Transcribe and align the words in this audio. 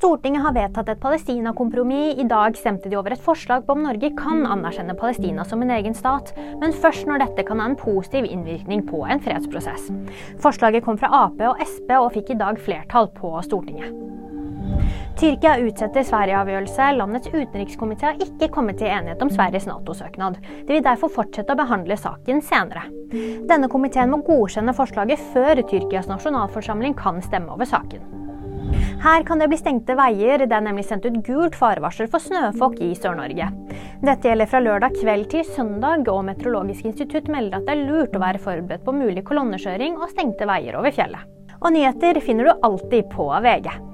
Stortinget 0.00 0.40
har 0.40 0.54
vedtatt 0.56 0.88
et 0.88 1.00
Palestina-kompromiss. 1.00 2.14
I 2.22 2.24
dag 2.24 2.54
stemte 2.56 2.88
de 2.88 2.96
over 2.96 3.12
et 3.12 3.20
forslag 3.20 3.66
på 3.66 3.74
om 3.76 3.82
Norge 3.84 4.08
kan 4.16 4.46
anerkjenne 4.48 4.94
Palestina 4.96 5.44
som 5.44 5.60
en 5.60 5.72
egen 5.74 5.92
stat, 5.92 6.30
men 6.62 6.72
først 6.72 7.04
når 7.04 7.20
dette 7.20 7.42
kan 7.44 7.60
ha 7.60 7.66
en 7.68 7.76
positiv 7.76 8.24
innvirkning 8.24 8.80
på 8.88 9.02
en 9.04 9.20
fredsprosess. 9.20 9.90
Forslaget 10.40 10.86
kom 10.86 10.96
fra 10.96 11.10
Ap 11.18 11.42
og 11.50 11.60
Sp 11.68 11.92
og 11.98 12.14
fikk 12.14 12.32
i 12.32 12.36
dag 12.40 12.56
flertall 12.64 13.10
på 13.12 13.34
Stortinget. 13.44 13.92
Tyrkia 15.20 15.58
utsetter 15.66 16.06
Sverige-avgjørelse. 16.08 16.86
Landets 16.96 17.28
utenrikskomité 17.34 18.08
har 18.08 18.24
ikke 18.24 18.48
kommet 18.54 18.80
til 18.80 18.88
enighet 18.88 19.20
om 19.20 19.28
Sveriges 19.28 19.68
Nato-søknad. 19.68 20.38
De 20.64 20.78
vil 20.78 20.86
derfor 20.86 21.12
fortsette 21.12 21.52
å 21.52 21.60
behandle 21.60 22.00
saken 22.00 22.40
senere. 22.40 22.86
Denne 23.52 23.68
komiteen 23.68 24.08
må 24.14 24.22
godkjenne 24.24 24.72
forslaget 24.80 25.20
før 25.34 25.60
Tyrkias 25.60 26.08
nasjonalforsamling 26.08 26.96
kan 26.96 27.20
stemme 27.28 27.52
over 27.52 27.68
saken. 27.68 28.29
Her 29.00 29.24
kan 29.26 29.40
det 29.40 29.48
bli 29.50 29.58
stengte 29.60 29.96
veier. 29.98 30.44
Det 30.44 30.56
er 30.56 30.64
nemlig 30.64 30.84
sendt 30.88 31.06
ut 31.08 31.20
gult 31.26 31.56
farevarsel 31.58 32.08
for 32.12 32.22
snøfokk 32.22 32.78
i 32.84 32.92
Sør-Norge. 32.98 33.50
Dette 34.04 34.30
gjelder 34.30 34.50
fra 34.50 34.62
lørdag 34.64 34.96
kveld 35.00 35.28
til 35.32 35.44
søndag, 35.56 36.08
og 36.12 36.24
Meteorologisk 36.28 36.88
institutt 36.92 37.30
melder 37.32 37.60
at 37.60 37.68
det 37.68 37.76
er 37.76 37.86
lurt 37.88 38.16
å 38.16 38.22
være 38.22 38.42
forberedt 38.42 38.86
på 38.86 38.96
mulig 38.96 39.24
kolonnekjøring 39.28 40.00
og 40.00 40.12
stengte 40.12 40.48
veier 40.48 40.78
over 40.80 40.94
fjellet. 40.94 41.28
Og 41.60 41.72
nyheter 41.74 42.20
finner 42.24 42.48
du 42.48 42.66
alltid 42.68 43.08
på 43.12 43.28
VG. 43.44 43.89